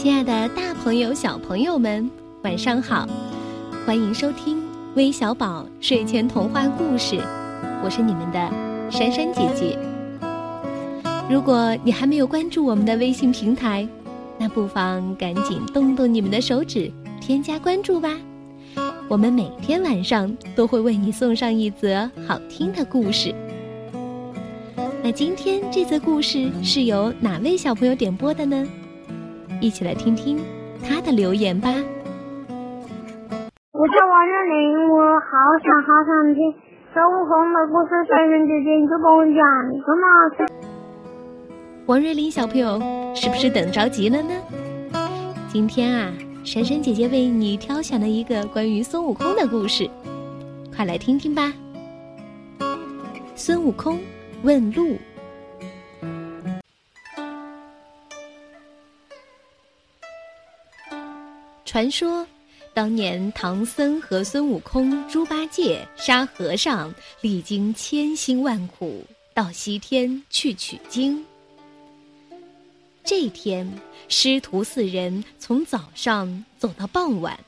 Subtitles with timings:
[0.00, 2.08] 亲爱的，大朋友、小朋友们，
[2.44, 3.04] 晚上好！
[3.84, 4.62] 欢迎收听
[4.94, 7.18] 微小宝睡前童话故事，
[7.82, 8.38] 我是你们的
[8.92, 9.76] 珊珊姐姐。
[11.28, 13.88] 如果你还没有关注我们的微信平台，
[14.38, 18.16] 那不妨赶紧动动你们的手指，添加关注吧。
[19.08, 23.34] 我们每天晚上都会为你送上一则好听的故事。
[25.02, 28.64] 那今天这则故事是由哪位小朋友点播的呢？
[29.60, 30.38] 一起来听听
[30.82, 31.70] 他的留言吧。
[31.70, 31.74] 我
[33.88, 35.28] 叫王瑞玲，我好
[35.64, 36.54] 想好想听
[36.92, 40.06] 孙悟空的故事，珊珊姐姐你就跟我讲一个嘛。
[41.86, 42.80] 王瑞林小朋友，
[43.14, 44.30] 是不是等着急了呢？
[45.48, 46.12] 今天啊，
[46.44, 49.88] 珊珊姐姐为你挑选了一个关于孙悟空的故事，
[50.74, 51.52] 快来听听吧。
[53.34, 53.98] 孙悟空
[54.42, 54.96] 问路。
[61.68, 62.26] 传说，
[62.72, 71.22] 当年唐僧和孙悟空、猪八戒、沙和尚历经千辛万苦，到西天去取经。
[73.04, 73.70] 这天，
[74.08, 77.38] 师徒四人从早上走到傍晚，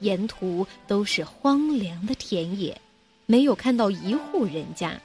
[0.00, 2.78] 沿途都是荒凉的田野，
[3.24, 5.00] 没有看到一户人家。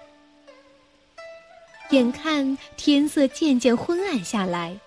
[1.92, 4.78] 眼看天色渐渐昏暗下来，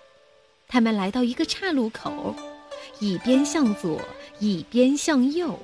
[0.67, 2.35] 他们来到一个岔路口。
[2.99, 4.01] 一边向左，
[4.39, 5.59] 一边向右。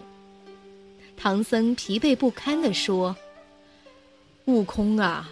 [1.16, 3.16] 唐僧疲惫不堪地说
[4.46, 5.30] ：“悟空啊，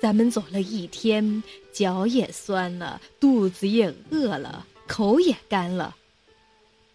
[0.00, 5.96] 咱们走了一天，脚也酸了，肚子也饿了，口也干了，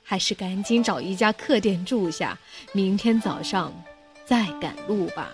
[0.03, 2.37] 还是赶紧找一家客店住下，
[2.71, 3.73] 明天早上
[4.25, 5.33] 再赶路吧。”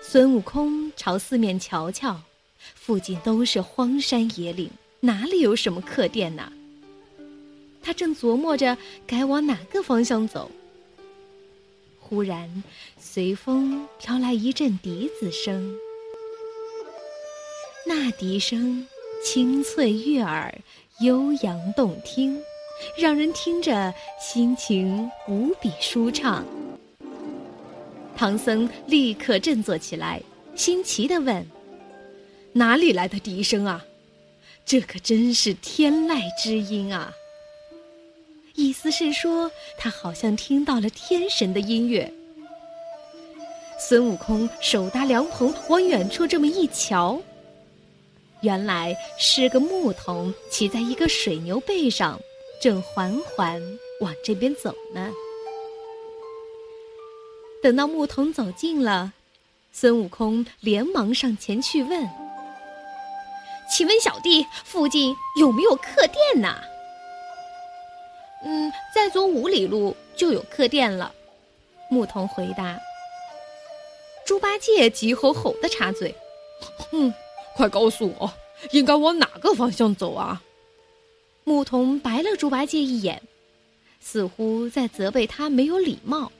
[0.00, 2.20] 孙悟空朝四面瞧瞧，
[2.74, 4.70] 附近都是荒山野岭。
[5.00, 6.52] 哪里有什么客店呢？
[7.82, 10.50] 他正琢磨着该往哪个方向走。
[11.98, 12.62] 忽然，
[12.98, 15.74] 随风飘来一阵笛子声，
[17.86, 18.86] 那笛声
[19.24, 20.54] 清脆悦耳，
[21.00, 22.38] 悠扬动听，
[22.98, 26.44] 让人听着心情无比舒畅。
[28.14, 30.20] 唐僧立刻振作起来，
[30.54, 31.46] 新奇地问
[32.52, 33.82] ：“哪里来的笛声啊？”
[34.64, 37.12] 这可真是天籁之音啊！
[38.54, 42.12] 意思是说，他好像听到了天神的音乐。
[43.78, 47.20] 孙悟空手搭凉棚，往远处这么一瞧，
[48.42, 52.20] 原来是个牧童骑在一个水牛背上，
[52.60, 53.60] 正缓缓
[54.00, 55.10] 往这边走呢。
[57.62, 59.12] 等到牧童走近了，
[59.72, 62.08] 孙悟空连忙上前去问。
[63.70, 66.60] 请问小弟，附近有没有客店呐？
[68.44, 71.14] 嗯，再走五里路就有客店了。
[71.88, 72.78] 牧童回答。
[74.26, 76.14] 猪八戒急吼吼的插嘴
[76.90, 77.12] ：“哼，
[77.54, 78.32] 快告诉我，
[78.72, 80.42] 应该往哪个方向走啊？”
[81.44, 83.22] 牧童白了猪八戒一眼，
[84.00, 86.30] 似乎在责备他没有礼貌，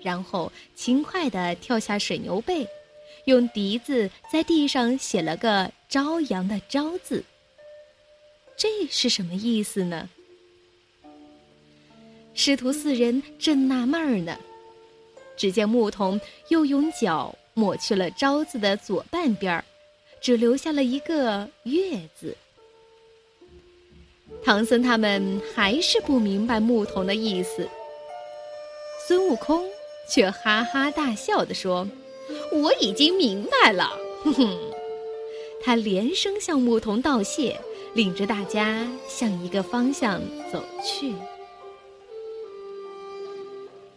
[0.00, 2.66] 然后轻快地跳下水牛背。
[3.24, 7.24] 用笛子在地上写了个“朝阳”的“朝”字，
[8.56, 10.08] 这是什么意思呢？
[12.34, 14.38] 师徒四人正纳闷儿呢，
[15.36, 19.64] 只见牧童又用脚抹去了“朝”字的左半边儿，
[20.20, 22.36] 只留下了一个“月”字。
[24.44, 27.66] 唐僧他们还是不明白牧童的意思，
[29.06, 29.64] 孙悟空
[30.10, 31.88] 却哈哈大笑的说。
[32.52, 33.90] 我已经明白了，
[34.22, 34.58] 哼哼。
[35.62, 37.58] 他连声向牧童道谢，
[37.94, 40.20] 领着大家向一个方向
[40.52, 41.14] 走去。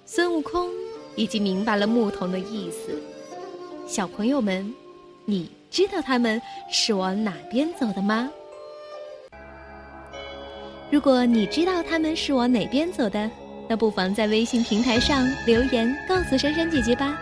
[0.05, 0.69] 孙悟空
[1.15, 2.97] 已经明白了牧童的意思。
[3.85, 4.73] 小朋友们，
[5.25, 6.41] 你知道他们
[6.71, 8.31] 是往哪边走的吗？
[10.89, 13.29] 如果你知道他们是往哪边走的，
[13.67, 17.21] 那不妨在微信平台上留言告诉珊珊姐姐吧。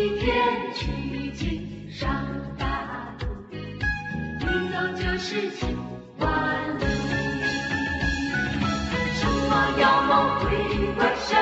[10.11, 10.51] 妖魔鬼
[10.97, 11.33] 怪什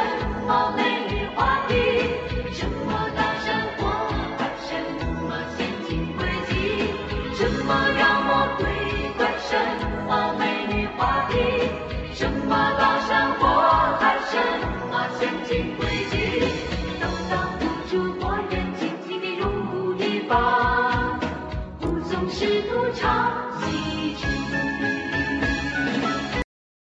[0.46, 1.74] 么美女话题
[2.54, 3.88] 什么刀山火
[4.38, 4.70] 海什
[5.28, 6.54] 么陷阱诡计
[7.34, 8.68] 什么妖魔鬼
[9.18, 9.58] 怪什
[10.08, 11.34] 么美女话题
[12.14, 13.48] 什么刀山火
[14.00, 14.38] 海什
[14.92, 16.14] 么陷阱诡计
[17.02, 21.20] 都挡不住火眼金睛的如意棒
[21.82, 23.10] 护送师徒朝
[23.62, 23.89] 西